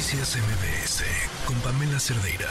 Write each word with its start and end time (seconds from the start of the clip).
Noticias 0.00 0.34
MBS 0.34 1.04
con 1.46 1.56
Pamela 1.60 1.98
Cerdeira. 2.00 2.48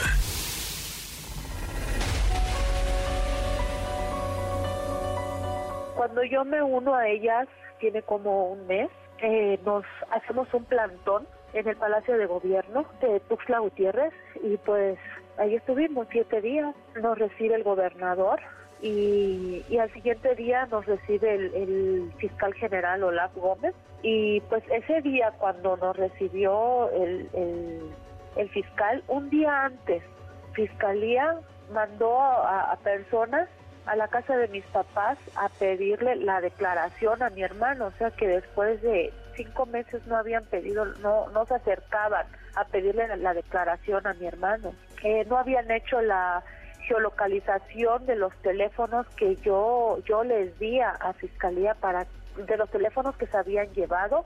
Cuando 5.96 6.22
yo 6.22 6.44
me 6.44 6.62
uno 6.62 6.94
a 6.94 7.08
ellas, 7.08 7.48
tiene 7.80 8.02
como 8.02 8.52
un 8.52 8.68
mes, 8.68 8.88
eh, 9.18 9.58
nos 9.64 9.84
hacemos 10.12 10.46
un 10.54 10.64
plantón 10.64 11.26
en 11.52 11.66
el 11.66 11.74
Palacio 11.74 12.16
de 12.18 12.26
Gobierno 12.26 12.86
de 13.00 13.18
Tuxtla 13.18 13.58
Gutiérrez 13.58 14.14
y 14.44 14.56
pues 14.58 14.96
ahí 15.36 15.56
estuvimos 15.56 16.06
siete 16.12 16.40
días. 16.40 16.72
Nos 17.02 17.18
recibe 17.18 17.56
el 17.56 17.64
gobernador 17.64 18.38
y, 18.82 19.76
al 19.78 19.92
siguiente 19.92 20.34
día 20.34 20.66
nos 20.66 20.86
recibe 20.86 21.34
el, 21.34 22.12
fiscal 22.18 22.54
general 22.54 23.02
Olaf 23.02 23.34
Gómez. 23.34 23.74
Y 24.02 24.40
pues 24.42 24.62
ese 24.70 25.02
día 25.02 25.32
cuando 25.38 25.76
nos 25.76 25.96
recibió 25.96 26.90
el, 26.90 27.28
el, 28.36 28.48
fiscal, 28.50 29.02
un 29.08 29.28
día 29.28 29.66
antes, 29.66 30.02
Fiscalía 30.54 31.36
mandó 31.72 32.20
a, 32.20 32.76
personas 32.82 33.48
a 33.86 33.96
la 33.96 34.08
casa 34.08 34.36
de 34.36 34.48
mis 34.48 34.64
papás 34.66 35.18
a 35.36 35.48
pedirle 35.48 36.16
la 36.16 36.40
declaración 36.40 37.22
a 37.22 37.30
mi 37.30 37.42
hermano, 37.42 37.86
o 37.86 37.92
sea 37.92 38.10
que 38.10 38.26
después 38.26 38.80
de 38.82 39.12
cinco 39.36 39.66
meses 39.66 40.06
no 40.06 40.16
habían 40.16 40.44
pedido, 40.44 40.84
no, 40.84 41.28
no 41.30 41.46
se 41.46 41.54
acercaban 41.54 42.26
a 42.54 42.64
pedirle 42.64 43.16
la, 43.16 43.34
declaración 43.34 44.06
a 44.06 44.14
mi 44.14 44.26
hermano, 44.26 44.74
que 45.00 45.24
no 45.26 45.38
habían 45.38 45.70
hecho 45.70 46.00
la 46.02 46.42
geolocalización 46.90 48.04
de 48.06 48.16
los 48.16 48.34
teléfonos 48.42 49.06
que 49.16 49.36
yo 49.36 50.00
yo 50.06 50.24
les 50.24 50.58
di 50.58 50.80
a, 50.80 51.12
fiscalía 51.20 51.74
para 51.74 52.08
de 52.36 52.56
los 52.56 52.68
teléfonos 52.68 53.16
que 53.16 53.26
se 53.26 53.36
habían 53.36 53.72
llevado, 53.74 54.24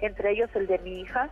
entre 0.00 0.30
ellos 0.30 0.48
el 0.54 0.66
de 0.66 0.78
mi 0.78 1.00
hija, 1.00 1.28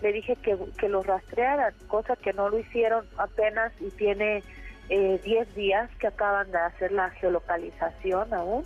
le 0.00 0.12
dije 0.12 0.36
que, 0.36 0.56
que 0.78 0.88
los 0.88 1.04
rastrearan, 1.04 1.74
cosa 1.88 2.14
que 2.14 2.32
no 2.32 2.48
lo 2.50 2.58
hicieron 2.58 3.04
apenas 3.16 3.72
y 3.80 3.90
tiene 3.90 4.44
10 4.88 5.26
eh, 5.26 5.46
días 5.56 5.90
que 5.98 6.06
acaban 6.06 6.50
de 6.52 6.58
hacer 6.58 6.92
la 6.92 7.10
geolocalización 7.10 8.32
aún. 8.32 8.64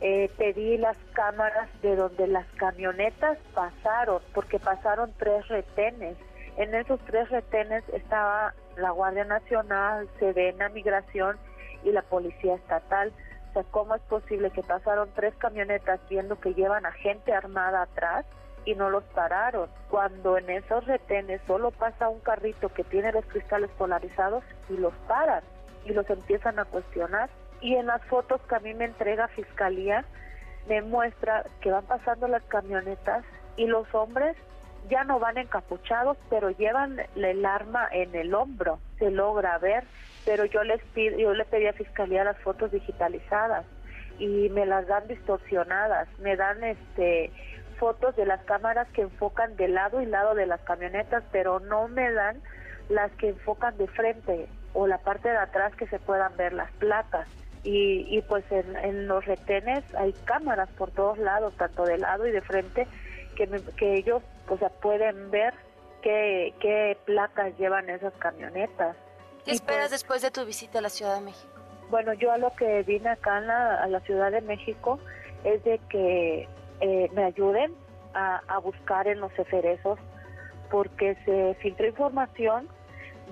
Eh, 0.00 0.30
pedí 0.38 0.78
las 0.78 0.96
cámaras 1.12 1.68
de 1.82 1.94
donde 1.94 2.26
las 2.26 2.46
camionetas 2.56 3.36
pasaron, 3.52 4.22
porque 4.32 4.58
pasaron 4.58 5.12
tres 5.18 5.46
retenes. 5.48 6.16
En 6.60 6.74
esos 6.74 7.00
tres 7.06 7.26
retenes 7.30 7.82
estaba 7.88 8.52
la 8.76 8.90
Guardia 8.90 9.24
Nacional, 9.24 10.10
Sedena, 10.18 10.68
Migración 10.68 11.38
y 11.84 11.90
la 11.90 12.02
Policía 12.02 12.56
Estatal. 12.56 13.14
O 13.48 13.52
sea, 13.54 13.62
¿cómo 13.70 13.94
es 13.94 14.02
posible 14.02 14.50
que 14.50 14.62
pasaron 14.62 15.08
tres 15.14 15.34
camionetas 15.36 16.00
viendo 16.10 16.38
que 16.38 16.52
llevan 16.52 16.84
a 16.84 16.92
gente 16.92 17.32
armada 17.32 17.80
atrás 17.80 18.26
y 18.66 18.74
no 18.74 18.90
los 18.90 19.04
pararon? 19.04 19.70
Cuando 19.88 20.36
en 20.36 20.50
esos 20.50 20.84
retenes 20.84 21.40
solo 21.46 21.70
pasa 21.70 22.10
un 22.10 22.20
carrito 22.20 22.68
que 22.68 22.84
tiene 22.84 23.10
los 23.10 23.24
cristales 23.24 23.70
polarizados 23.78 24.44
y 24.68 24.76
los 24.76 24.92
paran 25.08 25.42
y 25.86 25.94
los 25.94 26.10
empiezan 26.10 26.58
a 26.58 26.66
cuestionar 26.66 27.30
y 27.62 27.76
en 27.76 27.86
las 27.86 28.04
fotos 28.04 28.38
que 28.42 28.56
a 28.56 28.60
mí 28.60 28.74
me 28.74 28.84
entrega 28.84 29.28
Fiscalía 29.28 30.04
me 30.68 30.82
muestra 30.82 31.46
que 31.62 31.70
van 31.70 31.86
pasando 31.86 32.28
las 32.28 32.42
camionetas 32.42 33.24
y 33.56 33.66
los 33.66 33.86
hombres 33.94 34.36
ya 34.88 35.04
no 35.04 35.18
van 35.18 35.38
encapuchados, 35.38 36.16
pero 36.28 36.50
llevan 36.50 37.00
el 37.14 37.44
arma 37.44 37.88
en 37.92 38.14
el 38.14 38.34
hombro, 38.34 38.78
se 38.98 39.10
logra 39.10 39.58
ver, 39.58 39.84
pero 40.24 40.44
yo 40.44 40.64
les 40.64 40.82
pido, 40.94 41.18
yo 41.18 41.34
le 41.34 41.44
pedí 41.44 41.66
a 41.66 41.72
Fiscalía 41.72 42.24
las 42.24 42.38
fotos 42.38 42.72
digitalizadas 42.72 43.64
y 44.18 44.48
me 44.50 44.66
las 44.66 44.86
dan 44.86 45.06
distorsionadas, 45.08 46.08
me 46.18 46.36
dan 46.36 46.62
este 46.64 47.32
fotos 47.78 48.14
de 48.14 48.26
las 48.26 48.42
cámaras 48.44 48.86
que 48.88 49.00
enfocan 49.00 49.56
de 49.56 49.66
lado 49.68 50.02
y 50.02 50.06
lado 50.06 50.34
de 50.34 50.46
las 50.46 50.60
camionetas, 50.60 51.24
pero 51.32 51.60
no 51.60 51.88
me 51.88 52.12
dan 52.12 52.36
las 52.90 53.10
que 53.12 53.30
enfocan 53.30 53.76
de 53.78 53.86
frente 53.86 54.48
o 54.74 54.86
la 54.86 54.98
parte 54.98 55.30
de 55.30 55.38
atrás 55.38 55.74
que 55.76 55.86
se 55.86 55.98
puedan 55.98 56.36
ver 56.36 56.52
las 56.52 56.70
placas. 56.72 57.26
Y, 57.62 58.22
pues 58.22 58.44
en, 58.50 59.06
los 59.06 59.26
retenes 59.26 59.84
hay 59.94 60.14
cámaras 60.24 60.68
por 60.70 60.90
todos 60.92 61.18
lados, 61.18 61.54
tanto 61.56 61.84
de 61.84 61.98
lado 61.98 62.26
y 62.26 62.30
de 62.30 62.40
frente, 62.40 62.86
que, 63.36 63.48
que 63.76 63.94
ellos 63.94 64.22
o 64.48 64.56
sea, 64.58 64.68
pueden 64.68 65.30
ver 65.30 65.54
qué, 66.02 66.54
qué 66.60 66.96
placas 67.04 67.56
llevan 67.58 67.88
esas 67.88 68.12
camionetas. 68.14 68.96
¿Qué 69.44 69.52
esperas 69.52 69.88
pues 69.88 69.90
después 69.90 70.22
de 70.22 70.30
tu 70.30 70.44
visita 70.44 70.80
a 70.80 70.82
la 70.82 70.90
Ciudad 70.90 71.14
de 71.14 71.22
México? 71.22 71.48
Bueno, 71.90 72.12
yo 72.14 72.32
a 72.32 72.38
lo 72.38 72.50
que 72.54 72.82
vine 72.82 73.08
acá 73.08 73.38
a 73.38 73.86
la 73.86 74.00
Ciudad 74.00 74.30
de 74.30 74.40
México 74.42 74.98
es 75.44 75.62
de 75.64 75.80
que 75.88 76.48
eh, 76.80 77.10
me 77.14 77.24
ayuden 77.24 77.74
a, 78.14 78.42
a 78.48 78.58
buscar 78.58 79.08
en 79.08 79.20
los 79.20 79.36
eferesos 79.38 79.98
porque 80.70 81.16
se 81.24 81.56
filtró 81.60 81.86
información 81.86 82.68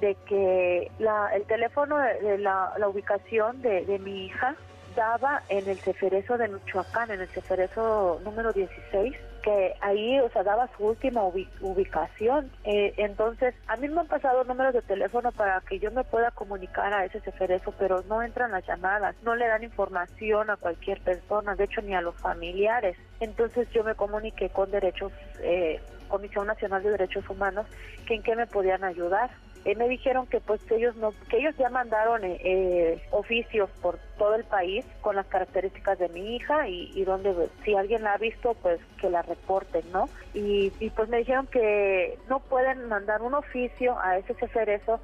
de 0.00 0.16
que 0.26 0.90
la, 0.98 1.30
el 1.34 1.44
teléfono 1.44 1.98
de, 1.98 2.38
la, 2.38 2.72
la, 2.78 2.88
ubicación 2.88 3.60
de, 3.62 3.84
de, 3.84 3.98
mi 3.98 4.26
hija 4.26 4.54
daba 4.94 5.42
en 5.48 5.68
el 5.68 5.78
Ceferezo 5.78 6.38
de 6.38 6.48
Michoacán, 6.48 7.10
en 7.10 7.20
el 7.20 7.28
Ceferezo 7.28 8.20
número 8.24 8.52
16, 8.52 9.14
que 9.48 9.74
ahí, 9.80 10.20
o 10.20 10.28
sea, 10.28 10.42
daba 10.42 10.68
su 10.76 10.84
última 10.84 11.22
ubicación. 11.24 12.50
Eh, 12.64 12.92
entonces, 12.98 13.54
a 13.66 13.76
mí 13.76 13.88
me 13.88 14.00
han 14.00 14.06
pasado 14.06 14.44
números 14.44 14.74
de 14.74 14.82
teléfono 14.82 15.32
para 15.32 15.62
que 15.62 15.78
yo 15.78 15.90
me 15.90 16.04
pueda 16.04 16.30
comunicar 16.32 16.92
a 16.92 17.06
ese 17.06 17.20
Ceferezo, 17.20 17.72
pero 17.78 18.02
no 18.02 18.22
entran 18.22 18.50
las 18.50 18.66
llamadas, 18.66 19.16
no 19.22 19.34
le 19.36 19.46
dan 19.46 19.62
información 19.62 20.50
a 20.50 20.56
cualquier 20.56 21.00
persona, 21.00 21.54
de 21.54 21.64
hecho, 21.64 21.80
ni 21.80 21.94
a 21.94 22.02
los 22.02 22.14
familiares. 22.16 22.98
Entonces, 23.20 23.70
yo 23.70 23.84
me 23.84 23.94
comuniqué 23.94 24.50
con 24.50 24.70
derechos, 24.70 25.12
eh, 25.40 25.80
Comisión 26.08 26.46
Nacional 26.46 26.82
de 26.82 26.90
Derechos 26.90 27.28
Humanos, 27.30 27.66
que 28.06 28.16
en 28.16 28.22
qué 28.22 28.36
me 28.36 28.46
podían 28.46 28.84
ayudar. 28.84 29.30
Eh, 29.64 29.74
me 29.74 29.88
dijeron 29.88 30.26
que 30.26 30.40
pues 30.40 30.60
ellos 30.70 30.96
no 30.96 31.14
que 31.28 31.38
ellos 31.38 31.54
ya 31.58 31.68
mandaron 31.68 32.24
eh, 32.24 32.38
eh, 32.42 33.02
oficios 33.10 33.70
por 33.82 33.98
todo 34.16 34.34
el 34.34 34.44
país 34.44 34.84
con 35.00 35.16
las 35.16 35.26
características 35.26 35.98
de 35.98 36.08
mi 36.08 36.36
hija 36.36 36.68
y, 36.68 37.04
donde 37.04 37.50
si 37.64 37.74
alguien 37.74 38.02
la 38.02 38.14
ha 38.14 38.18
visto 38.18 38.54
pues 38.54 38.80
que 39.00 39.10
la 39.10 39.22
reporten 39.22 39.90
no 39.90 40.10
y, 40.32 40.72
y 40.78 40.90
pues 40.90 41.08
me 41.08 41.18
dijeron 41.18 41.48
que 41.48 42.18
no 42.28 42.40
pueden 42.40 42.86
mandar 42.86 43.22
un 43.22 43.34
oficio 43.34 43.98
a 44.00 44.18
ese 44.18 44.34
eso 44.74 45.00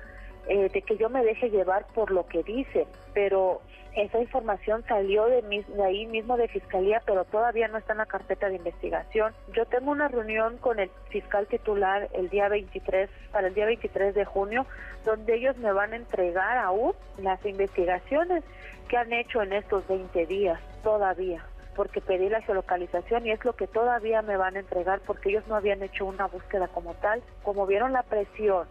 eh, 0.48 0.68
de 0.72 0.82
que 0.82 0.96
yo 0.96 1.08
me 1.08 1.24
deje 1.24 1.50
llevar 1.50 1.86
por 1.94 2.10
lo 2.10 2.26
que 2.26 2.42
dice, 2.42 2.86
pero 3.12 3.60
esa 3.94 4.20
información 4.20 4.84
salió 4.88 5.26
de, 5.26 5.42
de, 5.42 5.84
ahí 5.84 6.06
mismo 6.06 6.36
de 6.36 6.48
fiscalía, 6.48 7.00
pero 7.06 7.24
todavía 7.24 7.68
no 7.68 7.78
está 7.78 7.92
en 7.92 7.98
la 7.98 8.06
carpeta 8.06 8.48
de 8.48 8.56
investigación. 8.56 9.32
Yo 9.52 9.66
tengo 9.66 9.90
una 9.92 10.08
reunión 10.08 10.58
con 10.58 10.80
el 10.80 10.90
fiscal 11.10 11.46
titular 11.46 12.08
el 12.12 12.28
día 12.28 12.48
23, 12.48 13.08
para 13.32 13.46
el 13.46 13.54
día 13.54 13.66
23 13.66 14.14
de 14.14 14.24
junio, 14.24 14.66
donde 15.04 15.34
ellos 15.36 15.56
me 15.58 15.72
van 15.72 15.92
a 15.92 15.96
entregar 15.96 16.58
aún 16.58 16.92
las 17.18 17.44
investigaciones 17.46 18.42
que 18.88 18.96
han 18.96 19.12
hecho 19.12 19.42
en 19.42 19.52
estos 19.52 19.86
20 19.86 20.26
días, 20.26 20.60
todavía 20.82 21.44
porque 21.74 22.00
pedí 22.00 22.28
la 22.28 22.40
geolocalización 22.40 23.26
y 23.26 23.32
es 23.32 23.44
lo 23.44 23.54
que 23.54 23.66
todavía 23.66 24.22
me 24.22 24.36
van 24.36 24.54
a 24.54 24.60
entregar 24.60 25.00
porque 25.00 25.30
ellos 25.30 25.42
no 25.48 25.56
habían 25.56 25.82
hecho 25.82 26.06
una 26.06 26.26
búsqueda 26.26 26.68
como 26.68 26.94
tal. 26.94 27.20
Como 27.42 27.66
vieron 27.66 27.92
la 27.92 28.04
presión 28.04 28.68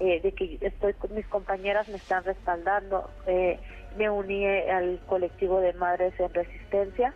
eh, 0.00 0.20
de 0.20 0.32
que 0.32 0.58
estoy 0.60 0.94
mis 1.10 1.26
compañeras 1.26 1.88
me 1.88 1.96
están 1.96 2.24
respaldando. 2.24 3.08
Eh, 3.26 3.58
me 3.96 4.08
uní 4.10 4.46
al 4.46 5.00
colectivo 5.06 5.60
de 5.60 5.72
Madres 5.74 6.18
en 6.18 6.32
Resistencia. 6.32 7.14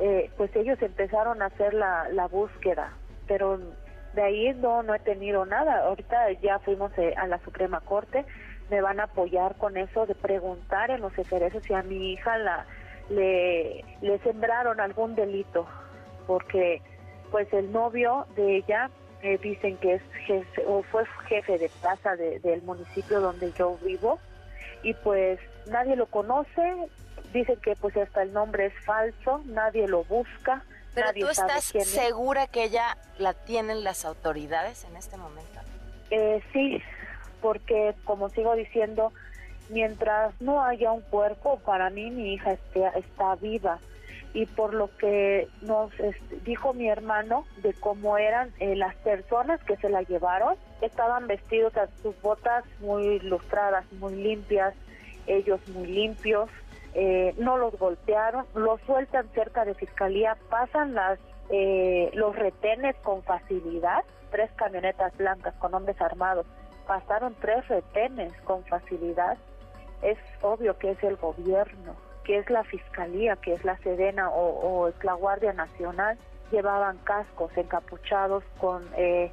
Eh, 0.00 0.30
pues 0.36 0.54
ellos 0.54 0.80
empezaron 0.80 1.42
a 1.42 1.46
hacer 1.46 1.74
la, 1.74 2.08
la 2.12 2.28
búsqueda, 2.28 2.92
pero 3.26 3.58
de 4.14 4.22
ahí 4.22 4.54
no, 4.54 4.82
no 4.82 4.94
he 4.94 5.00
tenido 5.00 5.44
nada. 5.44 5.84
Ahorita 5.86 6.30
ya 6.40 6.60
fuimos 6.60 6.92
a 7.16 7.26
la 7.26 7.38
Suprema 7.40 7.80
Corte, 7.80 8.24
me 8.70 8.80
van 8.80 9.00
a 9.00 9.04
apoyar 9.04 9.56
con 9.56 9.76
eso 9.76 10.06
de 10.06 10.14
preguntar 10.14 10.90
en 10.90 11.00
los 11.00 11.16
intereses 11.18 11.64
si 11.64 11.74
a 11.74 11.82
mi 11.82 12.12
hija 12.12 12.38
la 12.38 12.66
le, 13.10 13.84
le 14.02 14.18
sembraron 14.18 14.80
algún 14.80 15.14
delito, 15.14 15.66
porque 16.26 16.82
pues 17.30 17.52
el 17.52 17.72
novio 17.72 18.26
de 18.36 18.56
ella 18.56 18.90
eh, 19.22 19.38
dicen 19.42 19.76
que 19.78 19.94
es 19.94 20.02
jefe 20.26 20.64
o 20.66 20.82
fue 20.82 21.04
jefe 21.28 21.58
de 21.58 21.68
plaza 21.80 22.16
del 22.16 22.62
municipio 22.62 23.20
donde 23.20 23.52
yo 23.52 23.76
vivo 23.78 24.18
y 24.82 24.94
pues 24.94 25.40
nadie 25.66 25.96
lo 25.96 26.06
conoce, 26.06 26.88
dicen 27.32 27.56
que 27.60 27.74
pues 27.76 27.96
hasta 27.96 28.22
el 28.22 28.32
nombre 28.32 28.66
es 28.66 28.74
falso, 28.84 29.42
nadie 29.46 29.88
lo 29.88 30.04
busca. 30.04 30.64
Pero 30.94 31.08
nadie 31.08 31.22
tú 31.22 31.28
estás 31.28 31.64
segura 31.64 32.46
que 32.46 32.64
ella 32.64 32.96
la 33.18 33.34
tienen 33.34 33.84
las 33.84 34.04
autoridades 34.04 34.84
en 34.84 34.96
este 34.96 35.16
momento. 35.16 35.60
Eh, 36.10 36.42
sí, 36.52 36.80
porque 37.42 37.94
como 38.04 38.28
sigo 38.30 38.54
diciendo, 38.54 39.12
mientras 39.68 40.32
no 40.40 40.62
haya 40.62 40.92
un 40.92 41.02
cuerpo, 41.02 41.58
para 41.58 41.90
mí 41.90 42.10
mi 42.10 42.34
hija 42.34 42.52
está, 42.52 42.90
está 42.90 43.34
viva 43.36 43.78
y 44.38 44.46
por 44.46 44.72
lo 44.72 44.88
que 44.98 45.48
nos 45.62 45.90
dijo 46.44 46.72
mi 46.72 46.88
hermano 46.88 47.44
de 47.56 47.74
cómo 47.74 48.18
eran 48.18 48.52
eh, 48.60 48.76
las 48.76 48.94
personas 48.94 49.60
que 49.64 49.76
se 49.78 49.88
la 49.88 50.02
llevaron, 50.02 50.54
estaban 50.80 51.26
vestidos 51.26 51.76
a 51.76 51.88
sus 52.02 52.14
botas 52.22 52.64
muy 52.78 53.18
lustradas, 53.18 53.84
muy 53.94 54.14
limpias, 54.14 54.74
ellos 55.26 55.58
muy 55.70 55.88
limpios, 55.88 56.48
eh, 56.94 57.34
no 57.36 57.58
los 57.58 57.76
golpearon, 57.80 58.46
los 58.54 58.80
sueltan 58.82 59.28
cerca 59.34 59.64
de 59.64 59.74
fiscalía, 59.74 60.36
pasan 60.48 60.94
las 60.94 61.18
eh, 61.50 62.12
los 62.14 62.36
retenes 62.36 62.94
con 63.02 63.24
facilidad 63.24 64.04
tres 64.30 64.52
camionetas 64.54 65.16
blancas 65.16 65.54
con 65.58 65.74
hombres 65.74 66.00
armados, 66.00 66.46
pasaron 66.86 67.34
tres 67.40 67.66
retenes 67.66 68.32
con 68.42 68.62
facilidad, 68.66 69.36
es 70.02 70.18
obvio 70.42 70.78
que 70.78 70.92
es 70.92 71.02
el 71.02 71.16
gobierno, 71.16 71.96
que 72.28 72.36
es 72.36 72.50
la 72.50 72.62
fiscalía, 72.62 73.36
que 73.36 73.54
es 73.54 73.64
la 73.64 73.78
Sedena 73.78 74.28
o, 74.28 74.86
es 74.88 75.02
la 75.02 75.14
Guardia 75.14 75.54
Nacional, 75.54 76.18
llevaban 76.52 76.98
cascos 76.98 77.50
encapuchados 77.56 78.44
con 78.60 78.86
eh, 78.98 79.32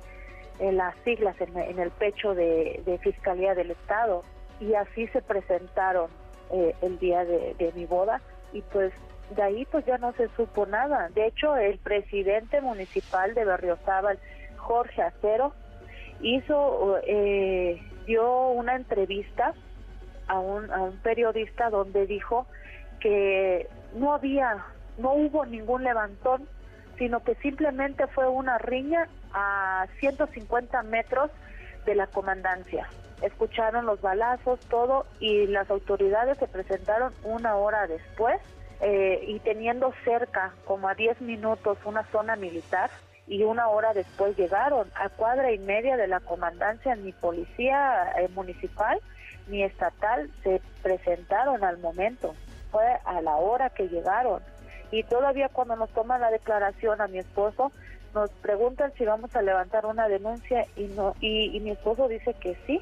eh, 0.59 0.71
las 0.71 0.95
siglas 1.03 1.35
en, 1.41 1.77
el 1.77 1.91
pecho 1.91 2.33
de, 2.33 2.97
Fiscalía 3.03 3.53
del 3.53 3.71
Estado 3.71 4.23
y 4.61 4.75
así 4.75 5.07
se 5.07 5.21
presentaron 5.21 6.09
eh, 6.53 6.73
el 6.81 6.97
día 6.97 7.25
de, 7.25 7.73
mi 7.75 7.85
boda 7.85 8.21
y 8.53 8.61
pues 8.61 8.93
de 9.35 9.43
ahí 9.43 9.67
pues 9.69 9.85
ya 9.85 9.97
no 9.97 10.13
se 10.13 10.29
supo 10.29 10.65
nada. 10.65 11.09
De 11.09 11.27
hecho, 11.27 11.57
el 11.57 11.77
presidente 11.79 12.61
municipal 12.61 13.33
de 13.33 13.43
Berriozábal, 13.43 14.19
Jorge 14.55 15.01
Acero, 15.01 15.51
hizo, 16.21 16.97
eh, 17.05 17.77
dio 18.05 18.51
una 18.51 18.77
entrevista 18.77 19.53
a 20.27 20.39
un, 20.39 20.71
a 20.71 20.81
un 20.81 20.97
periodista 20.99 21.69
donde 21.69 22.07
dijo 22.07 22.47
que 22.99 23.67
no 23.93 24.13
había, 24.13 24.65
no 24.97 25.13
hubo 25.13 25.45
ningún 25.45 25.83
levantón, 25.83 26.47
sino 26.97 27.23
que 27.23 27.35
simplemente 27.35 28.07
fue 28.07 28.27
una 28.27 28.57
riña 28.57 29.07
a 29.33 29.87
150 29.99 30.83
metros 30.83 31.29
de 31.85 31.95
la 31.95 32.07
comandancia. 32.07 32.87
Escucharon 33.21 33.85
los 33.85 34.01
balazos, 34.01 34.59
todo, 34.67 35.05
y 35.19 35.47
las 35.47 35.69
autoridades 35.69 36.37
se 36.37 36.47
presentaron 36.47 37.13
una 37.23 37.55
hora 37.55 37.87
después 37.87 38.39
eh, 38.81 39.23
y 39.27 39.39
teniendo 39.39 39.93
cerca, 40.03 40.53
como 40.65 40.87
a 40.89 40.95
10 40.95 41.21
minutos, 41.21 41.77
una 41.85 42.03
zona 42.11 42.35
militar, 42.35 42.89
y 43.27 43.43
una 43.43 43.67
hora 43.69 43.93
después 43.93 44.37
llegaron 44.37 44.87
a 44.95 45.09
cuadra 45.09 45.51
y 45.51 45.57
media 45.57 45.97
de 45.97 46.07
la 46.07 46.19
comandancia, 46.19 46.95
ni 46.95 47.11
policía 47.11 48.11
eh, 48.19 48.27
municipal 48.35 48.99
ni 49.47 49.63
estatal 49.63 50.29
se 50.43 50.61
presentaron 50.81 51.63
al 51.63 51.77
momento, 51.77 52.35
fue 52.75 52.99
a 53.05 53.21
la 53.21 53.37
hora 53.37 53.69
que 53.69 53.87
llegaron. 53.87 54.41
Y 54.91 55.03
todavía 55.03 55.47
cuando 55.47 55.77
nos 55.77 55.89
toman 55.91 56.19
la 56.19 56.29
declaración 56.29 56.99
a 56.99 57.07
mi 57.07 57.19
esposo, 57.19 57.71
nos 58.13 58.29
preguntan 58.41 58.91
si 58.97 59.05
vamos 59.05 59.33
a 59.33 59.41
levantar 59.41 59.85
una 59.85 60.09
denuncia 60.09 60.65
y 60.75 60.83
no 60.87 61.15
y, 61.21 61.57
mi 61.61 61.71
esposo 61.71 62.09
dice 62.09 62.33
que 62.33 62.57
sí. 62.67 62.81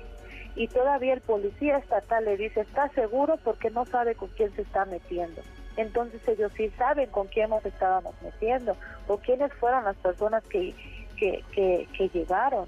Y 0.55 0.67
todavía 0.67 1.13
el 1.13 1.21
policía 1.21 1.77
estatal 1.77 2.25
le 2.25 2.37
dice 2.37 2.61
está 2.61 2.89
seguro 2.89 3.37
porque 3.43 3.69
no 3.69 3.85
sabe 3.85 4.15
con 4.15 4.29
quién 4.29 4.51
se 4.55 4.63
está 4.63 4.85
metiendo 4.85 5.41
entonces 5.77 6.21
ellos 6.27 6.51
sí 6.55 6.69
saben 6.77 7.09
con 7.09 7.25
quién 7.25 7.49
nos 7.49 7.65
estábamos 7.65 8.13
metiendo 8.21 8.75
o 9.07 9.17
quiénes 9.17 9.51
fueron 9.53 9.85
las 9.85 9.95
personas 9.97 10.43
que 10.43 10.75
que, 11.17 11.87
que, 11.95 12.09
llegaron. 12.09 12.67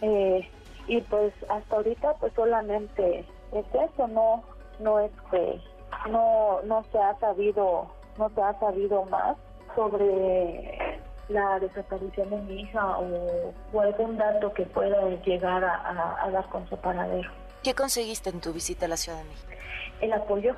Eh, 0.00 0.48
y 0.88 1.00
pues 1.02 1.32
hasta 1.48 1.76
ahorita 1.76 2.14
pues 2.18 2.32
solamente 2.34 3.20
es 3.52 3.66
eso 3.72 4.08
no 4.08 4.42
no 4.80 4.98
es 4.98 5.12
que 5.30 5.60
no 6.08 6.62
no 6.62 6.84
se 6.90 6.98
ha 6.98 7.18
sabido 7.18 7.90
no 8.18 8.30
se 8.30 8.42
ha 8.42 8.58
sabido 8.60 9.04
más 9.06 9.36
sobre 9.74 11.02
la 11.28 11.58
desaparición 11.58 12.30
de 12.30 12.36
mi 12.42 12.60
hija 12.62 12.98
o, 12.98 13.80
algún 13.80 14.16
dato 14.16 14.52
que 14.52 14.64
pueda 14.66 15.08
llegar 15.24 15.64
a, 15.64 16.30
dar 16.30 16.48
con 16.48 16.68
su 16.68 16.76
paradero. 16.76 17.30
¿Qué 17.62 17.74
conseguiste 17.74 18.30
en 18.30 18.40
tu 18.40 18.52
visita 18.52 18.86
a 18.86 18.88
la 18.88 18.96
Ciudad 18.96 19.18
de 19.18 19.24
México? 19.24 19.52
El 20.00 20.12
apoyo, 20.12 20.54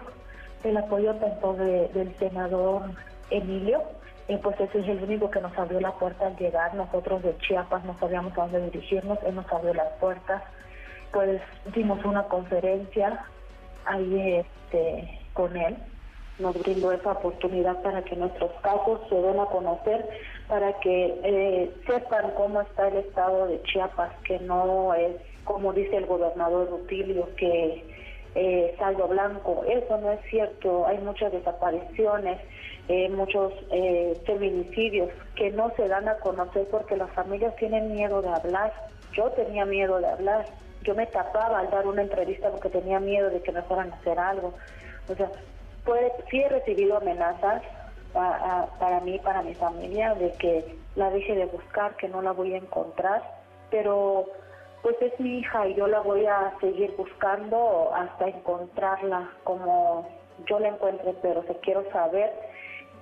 el 0.65 0.77
apoyo 0.77 1.15
tanto 1.17 1.55
del 1.55 2.17
senador 2.19 2.83
Emilio, 3.31 3.83
y 4.27 4.37
pues 4.39 4.59
ese 4.59 4.81
es 4.81 4.89
el 4.89 5.03
único 5.03 5.31
que 5.31 5.41
nos 5.41 5.57
abrió 5.59 5.81
la 5.81 5.93
puerta 5.93 6.27
al 6.27 6.37
llegar. 6.37 6.75
Nosotros 6.75 7.23
de 7.23 7.37
Chiapas 7.39 7.85
no 7.85 7.97
sabíamos 7.99 8.33
a 8.39 8.43
dónde 8.43 8.71
dirigirnos, 8.71 9.19
él 9.23 9.35
nos 9.35 9.51
abrió 9.53 9.75
las 9.75 9.93
puertas. 10.01 10.43
Pues 11.13 11.41
dimos 11.75 12.03
una 12.05 12.25
conferencia 12.25 13.27
ahí 13.85 14.37
este, 14.37 15.24
con 15.35 15.57
él 15.57 15.77
nos 16.39 16.59
brindó 16.59 16.91
esa 16.93 17.13
oportunidad 17.13 17.81
para 17.83 18.03
que 18.03 18.17
nuestros 18.17 18.51
casos 18.63 19.01
se 19.09 19.15
den 19.15 19.39
a 19.39 19.47
conocer, 19.47 20.09
para 20.49 20.73
que 20.81 21.21
eh, 21.23 21.71
sepan 21.87 22.33
cómo 22.37 22.61
está 22.61 22.89
el 22.89 22.97
estado 22.99 23.47
de 23.47 23.63
Chiapas, 23.63 24.13
que 24.25 24.41
no 24.41 24.95
es, 24.95 25.17
como 25.45 25.73
dice 25.73 25.97
el 25.97 26.07
gobernador 26.07 26.69
Rutilio, 26.71 27.29
que 27.37 27.85
eh, 28.35 28.75
saldo 28.79 29.07
blanco. 29.07 29.65
Eso 29.69 29.97
no 29.99 30.11
es 30.11 30.21
cierto. 30.29 30.87
Hay 30.87 30.99
muchas 30.99 31.33
desapariciones, 31.33 32.41
eh, 32.89 33.09
muchos 33.11 33.53
eh, 33.71 34.21
feminicidios 34.27 35.11
que 35.37 35.53
no 35.53 35.73
se 35.77 35.87
dan 35.87 36.09
a 36.09 36.17
conocer 36.17 36.67
porque 36.71 36.97
las 36.97 37.11
familias 37.13 37.55
tienen 37.57 37.93
miedo 37.93 38.23
de 38.23 38.29
hablar. 38.31 38.73
Yo 39.13 39.31
tenía 39.31 39.65
miedo 39.65 40.01
de 40.01 40.09
hablar. 40.09 40.47
Yo 40.83 40.95
me 40.95 41.07
tapaba 41.07 41.61
al 41.61 41.71
dar 41.71 41.87
una 41.87 42.03
entrevista 42.03 42.51
porque 42.51 42.71
tenía 42.71 42.99
miedo 42.99 43.31
de 43.31 43.41
que 43.41 43.53
me 43.53 43.63
fueran 43.63 43.93
a 43.93 43.97
hacer 43.97 44.19
algo. 44.19 44.55
O 45.09 45.15
sea, 45.15 45.31
pues 45.85 46.13
sí 46.31 46.41
he 46.41 46.49
recibido 46.49 46.97
amenazas 46.97 47.63
para 48.13 49.01
mí, 49.01 49.19
para 49.19 49.43
mi 49.43 49.55
familia, 49.55 50.15
de 50.15 50.33
que 50.35 50.79
la 50.95 51.11
deje 51.11 51.35
de 51.35 51.47
buscar, 51.47 51.97
que 51.97 52.09
no 52.09 52.23
la 52.23 52.33
voy 52.33 52.55
a 52.55 52.59
encontrar, 52.59 53.23
pero 53.71 54.27
pues 54.83 54.97
es 55.01 55.19
mi 55.19 55.39
hija 55.39 55.67
y 55.67 55.75
yo 55.75 55.87
la 55.87 56.01
voy 56.01 56.27
a 56.27 56.53
seguir 56.61 56.95
buscando 56.97 57.91
hasta 57.95 58.29
encontrarla 58.29 59.31
como 59.43 60.09
yo 60.47 60.61
la 60.61 60.69
encuentre, 60.69 61.15
pero 61.23 61.43
se 61.45 61.57
quiero 61.57 61.91
saber 61.91 62.33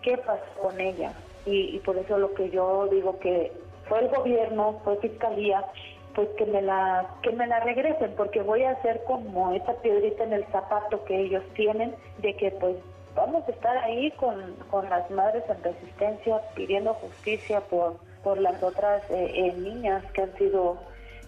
qué 0.00 0.16
pasó 0.18 0.44
con 0.60 0.80
ella. 0.80 1.12
Y, 1.44 1.76
y 1.76 1.80
por 1.80 1.98
eso 1.98 2.18
lo 2.18 2.32
que 2.34 2.50
yo 2.50 2.86
digo 2.86 3.18
que 3.18 3.52
fue 3.88 3.98
el 3.98 4.08
gobierno, 4.08 4.80
fue 4.84 4.96
fiscalía, 4.98 5.64
pues 6.14 6.28
que 6.36 6.46
me 6.46 6.62
la 6.62 7.06
que 7.22 7.32
me 7.32 7.46
la 7.46 7.60
regresen 7.60 8.14
porque 8.16 8.42
voy 8.42 8.62
a 8.64 8.72
hacer 8.72 9.02
como 9.06 9.52
esa 9.52 9.74
piedrita 9.74 10.24
en 10.24 10.32
el 10.32 10.44
zapato 10.46 11.04
que 11.04 11.20
ellos 11.20 11.42
tienen 11.54 11.94
de 12.18 12.34
que 12.36 12.50
pues 12.52 12.76
vamos 13.14 13.46
a 13.46 13.50
estar 13.50 13.76
ahí 13.78 14.10
con, 14.12 14.54
con 14.70 14.88
las 14.88 15.10
madres 15.10 15.44
en 15.48 15.62
resistencia 15.62 16.40
pidiendo 16.54 16.94
justicia 16.94 17.60
por 17.60 17.96
por 18.22 18.40
las 18.40 18.62
otras 18.62 19.02
eh, 19.10 19.32
eh, 19.34 19.52
niñas 19.58 20.04
que 20.12 20.22
han 20.22 20.36
sido 20.36 20.78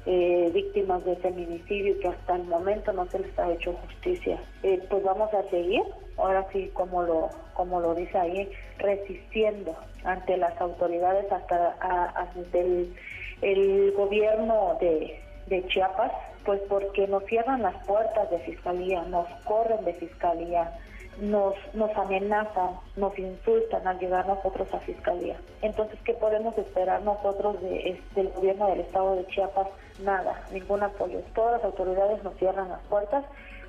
eh, 0.07 0.51
víctimas 0.53 1.05
de 1.05 1.17
feminicidio 1.17 1.99
que 1.99 2.09
hasta 2.09 2.37
el 2.37 2.45
momento 2.45 2.93
no 2.93 3.07
se 3.07 3.19
les 3.19 3.39
ha 3.39 3.51
hecho 3.51 3.73
justicia. 3.73 4.39
pues 4.63 5.03
vamos 5.03 5.33
a 5.33 5.43
seguir, 5.51 5.83
ahora 6.17 6.47
sí 6.53 6.71
como 6.75 7.03
lo 7.03 7.31
como 7.55 7.81
lo 7.81 7.95
dice 7.95 8.19
ahí, 8.19 8.51
resistiendo 8.79 9.75
ante 10.05 10.37
las 10.37 10.61
autoridades 10.61 11.31
hasta 11.31 11.77
ante 12.15 12.61
el 12.61 12.95
el 13.44 13.93
gobierno 13.93 14.79
de, 14.81 15.20
Chiapas, 15.69 16.11
pues 16.44 16.60
porque 16.69 17.06
nos 17.06 17.24
cierran 17.24 17.63
las 17.63 17.74
puertas 17.86 18.31
de 18.31 18.39
fiscalía, 18.41 19.03
nos 19.03 19.29
corren 19.44 19.84
de 19.84 19.93
fiscalía, 19.93 20.72
nos, 21.20 21.55
nos 21.74 21.94
amenazan, 21.96 22.70
nos 22.96 23.17
insultan 23.19 23.86
al 23.86 23.98
llegar 23.98 24.27
nosotros 24.27 24.72
a 24.72 24.81
fiscalía. 24.81 25.36
Entonces, 25.60 25.98
¿qué 26.05 26.15
podemos 26.15 26.56
esperar 26.56 27.03
nosotros 27.03 27.60
de, 27.60 28.01
del 28.15 28.31
gobierno 28.31 28.69
del 28.69 28.81
estado 28.81 29.17
de 29.17 29.27
Chiapas? 29.27 29.69
Nada, 30.03 30.43
ningún 30.51 30.82
apoyo. 30.82 31.20
Todas 31.34 31.53
las 31.58 31.65
autoridades 31.65 32.24
nos 32.24 32.34
cierran 32.36 32.70
las 32.70 32.81
puertas, 32.89 33.24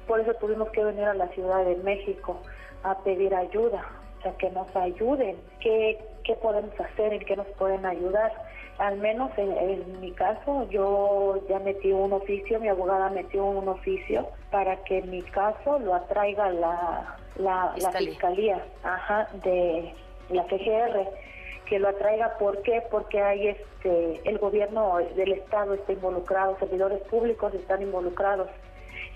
por 0.08 0.22
eso 0.22 0.34
tuvimos 0.36 0.70
que 0.70 0.84
venir 0.84 1.04
a 1.04 1.14
la 1.14 1.28
Ciudad 1.30 1.66
de 1.66 1.76
México 1.78 2.38
a 2.84 2.98
pedir 3.00 3.36
ayuda, 3.36 3.86
o 4.20 4.22
sea, 4.22 4.32
que 4.38 4.50
nos 4.52 4.74
ayuden, 4.76 5.36
qué, 5.60 6.00
qué 6.24 6.36
podemos 6.36 6.80
hacer, 6.80 7.14
en 7.14 7.26
qué 7.26 7.36
nos 7.36 7.48
pueden 7.58 7.86
ayudar 7.86 8.32
al 8.78 8.98
menos 8.98 9.32
en, 9.38 10.02
mi 10.02 10.12
caso, 10.12 10.68
yo 10.70 11.42
ya 11.48 11.60
metí 11.60 11.92
un 11.92 12.14
oficio, 12.14 12.60
mi 12.60 12.68
abogada 12.68 13.10
metió 13.10 13.46
un 13.46 13.68
oficio 13.68 14.28
para 14.52 14.84
que 14.84 15.02
mi 15.04 15.22
caso 15.22 15.80
lo 15.80 15.96
atraiga 15.96 16.50
la, 16.52 17.18
la, 17.38 17.74
fiscalía 17.98 18.64
ajá, 18.84 19.30
de 19.44 19.94
la 20.30 20.44
CGR 20.46 21.08
que 21.68 21.80
lo 21.80 21.90
atraiga. 21.90 22.38
¿Por 22.38 22.62
qué? 22.64 22.84
Porque 22.92 23.22
hay 23.22 23.48
este, 23.48 24.22
el 24.26 24.38
gobierno 24.40 24.98
del 25.16 25.34
Estado 25.34 25.74
está 25.74 25.94
involucrado, 25.94 26.58
servidores 26.60 27.02
públicos 27.04 27.54
están 27.54 27.82
involucrados. 27.82 28.50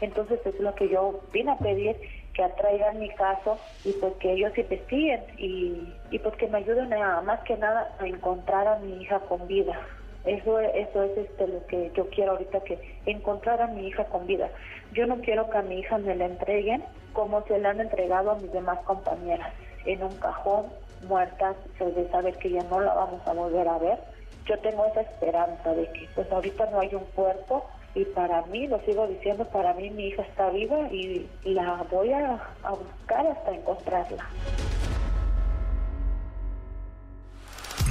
Entonces 0.01 0.39
es 0.45 0.59
lo 0.59 0.73
que 0.75 0.87
yo 0.87 1.19
vine 1.33 1.51
a 1.51 1.57
pedir 1.57 1.97
que 2.39 2.46
atraigan 2.46 3.00
mi 3.00 3.10
caso 3.10 3.60
y 3.84 3.91
pues 3.91 4.13
que 4.22 4.31
ellos 4.31 4.58
investiguen 4.58 5.22
y, 5.38 5.93
y 6.10 6.19
pues 6.19 6.34
que 6.38 6.48
me 6.48 6.60
ayuden 6.60 6.93
a, 6.93 7.19
más 7.19 7.41
que 7.41 7.58
nada 7.58 7.93
a 8.00 8.08
encontrar 8.08 8.65
a 8.65 8.79
mi 8.79 9.01
hija 9.01 9.19
con 9.27 9.46
vida. 9.46 9.77
Eso, 10.24 10.58
eso 10.58 11.03
es 11.03 11.17
este 11.17 11.48
lo 11.48 11.65
que 11.67 11.91
yo 11.98 12.08
quiero 12.10 12.31
ahorita, 12.31 12.62
que 12.62 12.79
encontrar 13.05 13.62
a 13.62 13.67
mi 13.67 13.88
hija 13.88 14.05
con 14.05 14.25
vida. 14.25 14.50
Yo 14.93 15.05
no 15.05 15.17
quiero 15.17 15.50
que 15.50 15.58
a 15.58 15.63
mi 15.63 15.79
hija 15.79 15.98
me 15.98 16.15
la 16.15 16.27
entreguen 16.27 16.81
como 17.12 17.43
se 17.43 17.60
la 17.60 17.72
han 17.72 17.81
entregado 17.81 18.31
a 18.31 18.36
mis 18.36 18.53
demás 18.53 18.79
compañeras, 18.86 19.51
en 19.86 20.01
un 20.01 20.15
cajón, 20.19 20.67
muertas, 21.10 21.58
de 21.77 22.10
saber 22.10 22.38
que 22.38 22.51
ya 22.51 22.63
no 22.69 22.79
la 22.79 22.93
vamos 22.93 23.19
a 23.27 23.34
volver 23.34 23.67
a 23.67 23.79
ver. 23.79 24.00
Yo 24.46 24.58
tengo 24.60 24.86
esa 24.86 25.01
esperanza 25.01 25.74
de 25.74 25.91
que 25.91 26.08
pues 26.15 26.31
ahorita 26.31 26.67
no 26.67 26.79
hay 26.79 26.96
un 26.96 27.03
cuerpo, 27.15 27.65
y 27.96 28.05
para 28.05 28.46
mí, 28.48 28.67
lo 28.67 28.79
sigo 28.86 29.08
diciendo, 29.08 29.46
para 29.50 29.74
mí 29.74 29.89
mi 29.89 30.08
hija 30.08 30.22
está 30.24 30.50
viva 30.50 30.88
y 30.91 31.27
la 31.43 31.84
voy 31.91 32.12
a, 32.12 32.39
buscar 32.69 33.27
hasta 33.27 33.51
encontrarla. 33.51 34.29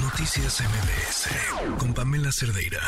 Noticias 0.00 0.60
MBS 0.60 1.78
con 1.78 1.92
Pamela 1.92 2.30
Cerdeira. 2.32 2.80